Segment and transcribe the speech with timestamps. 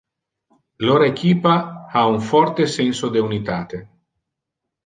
[0.89, 1.53] Lor equipa
[1.93, 3.83] ha un forte senso de unitate.